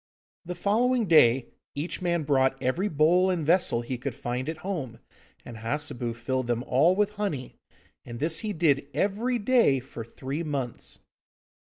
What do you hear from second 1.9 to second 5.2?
man brought every bowl and vessel he could find at home,